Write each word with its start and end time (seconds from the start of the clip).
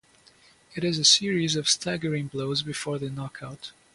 It 0.73 0.83
is 0.83 0.97
a 0.97 1.05
series 1.05 1.55
of 1.55 1.69
staggering 1.69 2.25
blows 2.25 2.63
before 2.63 2.97
the 2.97 3.11
knockout. 3.11 3.71